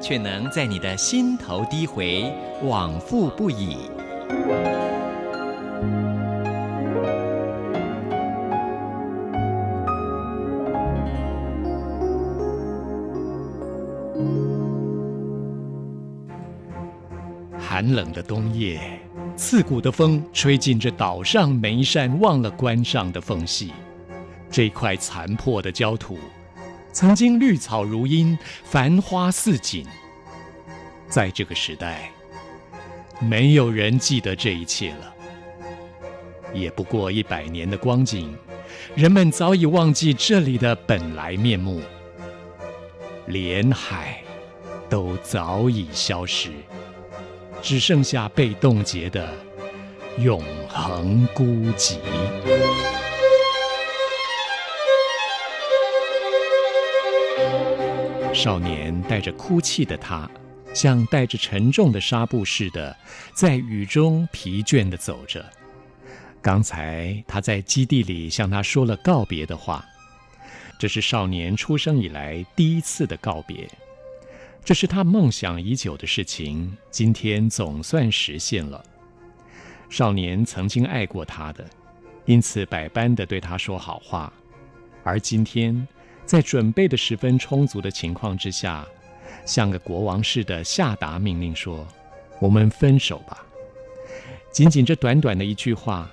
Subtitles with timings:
[0.00, 3.76] 却能在你的心头低回，往复不已。
[17.58, 18.80] 寒冷的冬夜，
[19.36, 23.72] 刺骨的风吹进这岛上每一扇忘了关上的缝隙。
[24.50, 26.18] 这块残破的焦土，
[26.98, 29.86] 曾经绿草如茵，繁花似锦。
[31.08, 32.10] 在这个时代，
[33.20, 35.14] 没有人记得这一切了。
[36.52, 38.36] 也不过一百年的光景，
[38.96, 41.80] 人们早已忘记这里的本来面目，
[43.26, 44.20] 连海
[44.90, 46.50] 都早已消失，
[47.62, 49.32] 只剩下被冻结的
[50.18, 51.44] 永恒孤
[51.76, 51.98] 寂。
[58.48, 60.26] 少年带着哭泣的他，
[60.72, 62.96] 像带着沉重的纱布似的，
[63.34, 65.44] 在雨中疲倦地走着。
[66.40, 69.84] 刚才他在基地里向他说了告别的话，
[70.78, 73.68] 这是少年出生以来第一次的告别，
[74.64, 78.82] 这是他梦想已久的事情，今天总算实现了。
[79.90, 81.66] 少年曾经爱过他的，
[82.24, 84.32] 因此百般的对他说好话，
[85.04, 85.86] 而今天
[86.28, 88.86] 在准备的十分充足的情况之下。
[89.46, 91.88] 像个国王似的下达命令说
[92.38, 93.46] ：“我们分手吧。”
[94.52, 96.10] 仅仅这短短的一句话，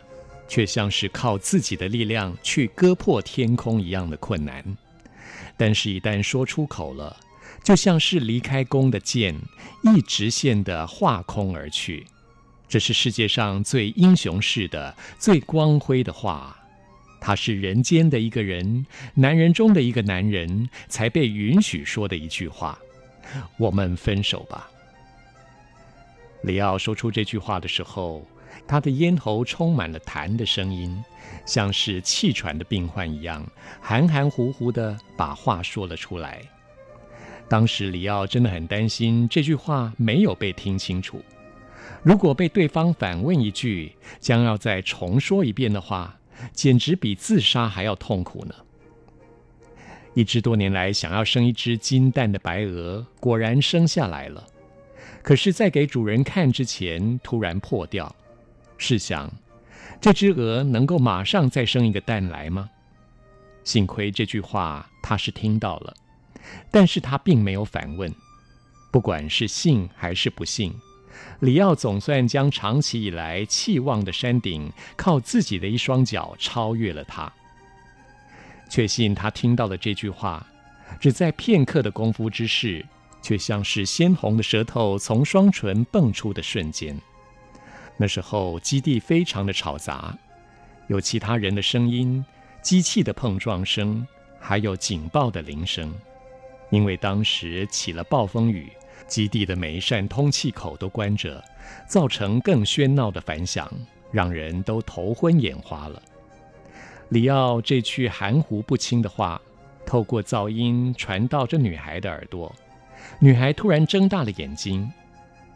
[0.47, 4.63] 却像是靠自己的力量去割破天空一样的困难。
[5.57, 7.17] 但是，一旦说出口了，
[7.61, 9.35] 就像是离开弓的箭，
[9.83, 12.07] 一直线的划空而去。
[12.69, 16.57] 这是世界上最英雄式的、最光辉的话。
[17.25, 22.77] 他是人间的一个人，男人中的一个男人，才被允许说的一句话。
[23.57, 24.69] 我们分手吧。
[26.43, 28.23] 里奥说出这句话的时候，
[28.67, 31.03] 他的咽喉充满了痰的声音，
[31.47, 33.43] 像是气喘的病患一样，
[33.81, 36.39] 含含糊糊的把话说了出来。
[37.49, 41.23] 当时里奥真的很担心这句话没有被听清楚。
[42.03, 46.15] 如果被对方反问一句，将要再重说一遍的话，
[46.53, 48.55] 简直比自杀还要痛苦呢。
[50.13, 54.47] 一只多年来想要生一只金蛋的白鹅，果然生下来了。
[55.21, 58.15] 可是，在给主人看之前，突然破掉。
[58.77, 59.31] 试想，
[59.99, 62.69] 这只鹅能够马上再生一个蛋来吗？
[63.63, 65.93] 幸亏这句话他是听到了，
[66.69, 68.13] 但是他并没有反问。
[68.91, 70.73] 不管是幸还是不幸，
[71.39, 77.31] 里奥总算将长期以来期望的山顶，靠自己的一双脚超越了他。
[78.69, 80.45] 确信他听到了这句话，
[80.99, 82.85] 只在片刻的功夫之事，
[83.21, 86.99] 却像是鲜红的舌头从双唇蹦出的瞬间。
[87.97, 90.17] 那时候基地非常的吵杂，
[90.87, 92.23] 有其他人的声音、
[92.61, 94.05] 机器的碰撞声，
[94.39, 95.93] 还有警报的铃声。
[96.71, 98.69] 因为当时起了暴风雨，
[99.07, 101.43] 基地的每一扇通气口都关着，
[101.87, 103.71] 造成更喧闹的反响，
[104.11, 106.01] 让人都头昏眼花了。
[107.09, 109.39] 里奥这句含糊不清的话，
[109.85, 112.53] 透过噪音传到这女孩的耳朵。
[113.19, 114.91] 女孩突然睁大了眼睛。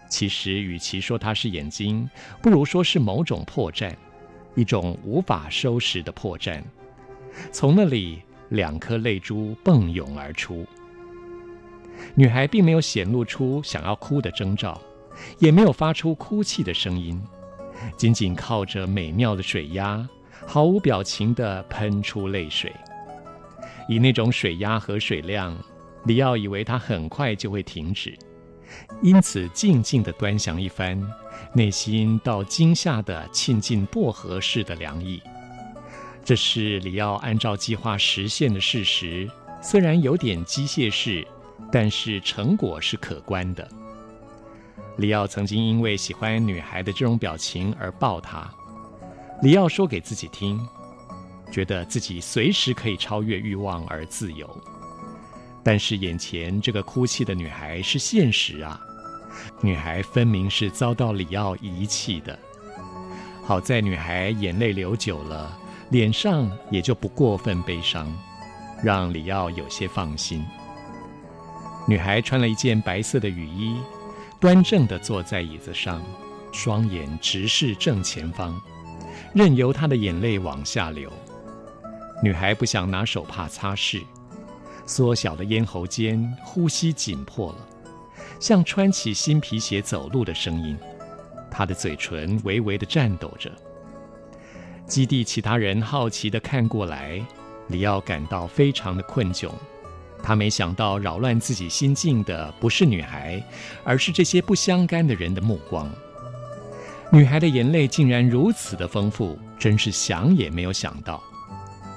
[0.08, 2.08] 其实，与其说她是眼睛，
[2.42, 3.94] 不如说是某种破绽，
[4.56, 6.62] 一种无法收拾的破绽。
[7.52, 10.66] 从那里，两颗泪珠迸涌而出。
[12.16, 14.81] 女孩并没有显露出想要哭的征兆，
[15.37, 17.22] 也没有发出哭泣的声音，
[17.97, 20.07] 仅仅靠着美妙的水压。
[20.47, 22.73] 毫无表情地喷出泪水，
[23.87, 25.55] 以那种水压和水量，
[26.05, 28.17] 里奥以为它很快就会停止，
[29.03, 30.99] 因此静静地端详一番，
[31.53, 35.22] 内心到惊吓地沁进薄荷似的凉意。
[36.23, 39.29] 这是里奥按照计划实现的事实，
[39.61, 41.28] 虽然有点机械式，
[41.72, 43.67] 但是成果是可观的。
[44.97, 48.50] 里奥曾经因为喜欢女孩的这种表情而抱她。
[49.41, 50.59] 里奥说给自己听，
[51.52, 54.50] 觉得自己随时可以超越欲望而自由。
[55.64, 58.79] 但是眼前这个哭泣的女孩是现实啊，
[59.61, 62.38] 女孩分明是遭到里奥遗弃的。
[63.44, 65.58] 好在女孩眼泪流久了，
[65.91, 68.11] 脸上也就不过分悲伤，
[68.84, 70.46] 让里奥有些放心。
[71.90, 73.76] 女孩穿了一件白色的雨衣，
[74.40, 76.03] 端正地坐在椅子上，
[76.52, 78.62] 双眼直视正前方，
[79.34, 81.12] 任由她的眼泪往下流。
[82.22, 84.03] 女孩不想拿手帕擦拭，
[84.86, 87.58] 缩小的咽喉间呼吸紧迫了，
[88.40, 90.78] 像穿起新皮鞋走路的声音。
[91.50, 93.52] 她的嘴唇微微地颤抖着。
[94.85, 97.20] 基地其他人好奇地看过来，
[97.70, 99.50] 里奥感到非常的困窘。
[100.22, 103.42] 他没想到扰乱自己心境的不是女孩，
[103.84, 105.90] 而是这些不相干的人的目光。
[107.12, 111.24] 女孩的眼泪竟然如此的丰富，真是想也没有想到。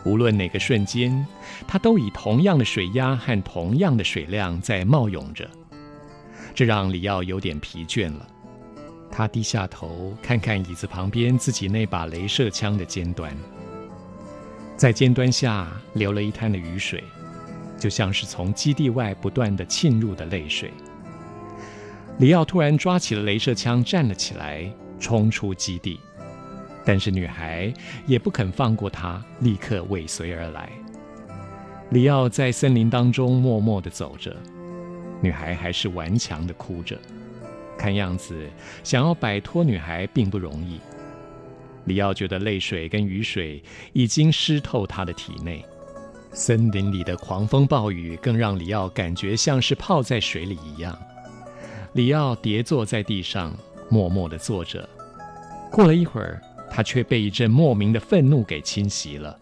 [0.05, 1.27] 无论哪个瞬间，
[1.69, 5.49] 她都以同样的水压和同样的水量在冒涌着，
[6.55, 8.27] 这让里奥有点疲倦了。
[9.15, 13.31] 他低下头看看椅子旁边自己那把镭射枪的尖端，
[14.75, 17.05] 在尖端下流了一滩的雨水。
[17.83, 20.71] 就像是从基地外不断的沁入的泪水。
[22.19, 25.99] 里奥突然抓起了镭射枪，站了起来，冲出基地。
[26.85, 27.75] 但是女孩
[28.07, 30.71] 也不肯放过他，立刻尾随而来。
[31.91, 34.37] 里奥在森林当中默默地走着，
[35.21, 36.97] 女孩还是顽强地哭着。
[37.77, 38.49] 看样子，
[38.85, 40.79] 想要摆脱女孩并不容易。
[41.87, 43.61] 里奥觉得泪水跟雨水
[43.93, 45.65] 已经湿透他的体内。
[46.33, 50.99] 森林里的狂风暴雨更让里奥感觉像是泡在水里一样。
[51.93, 53.55] 里奥跌坐在地上，
[53.91, 54.89] 默默地坐着。
[55.71, 56.41] 过了一会儿，
[56.71, 59.39] 他却被一阵莫名的愤怒给侵袭了。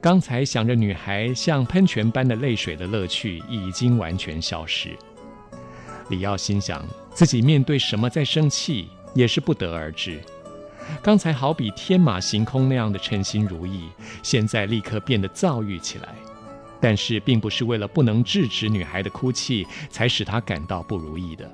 [0.00, 4.96] 刚才想着女孩像喷泉般的泪水的乐趣已经完全消失。
[6.08, 6.82] 里奥心想，
[7.12, 10.18] 自己面对什么在生气，也是不得而知。
[11.02, 13.88] 刚才好比天马行空那样的称心如意，
[14.22, 16.08] 现在立刻变得躁郁起来。
[16.80, 21.50] 但是，并不是为了不能制止女孩的哭泣，才使他感到不如意的。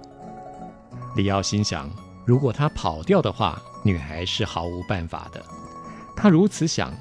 [1.16, 1.90] 里奥心想，
[2.26, 5.42] 如果他跑掉的话，女孩是毫无办法的。
[6.14, 6.92] 他如此想，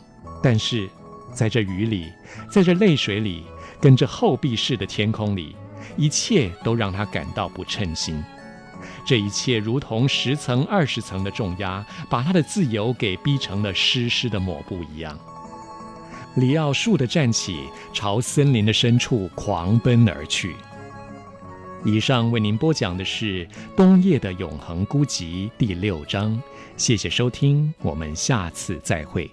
[0.41, 0.89] 但是
[1.33, 2.11] 在这雨里，
[2.49, 3.43] 在这泪水里，
[3.81, 5.55] 跟着厚壁似的天空里，
[5.97, 8.23] 一切都让他感到不称心。
[9.05, 15.17] 这一切如同十层、二十层的重压，把他的自由给逼成了湿湿的抹布一样。
[16.35, 20.55] 里奥倏地站起，朝森林的深处狂奔而去。
[21.85, 26.41] 以上为您播讲的是冬夜的永恒孤寂第六章，
[26.77, 29.29] 谢谢收听，我们下次再会。